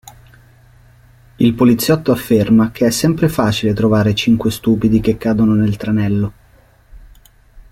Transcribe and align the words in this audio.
Il 1.37 1.53
poliziotto 1.53 2.11
afferma 2.11 2.71
che 2.71 2.87
è 2.87 2.89
sempre 2.89 3.29
facile 3.29 3.71
trovare 3.75 4.15
cinque 4.15 4.49
stupidi 4.49 4.99
che 4.99 5.15
cadono 5.15 5.53
nel 5.53 5.77
tranello. 5.77 6.33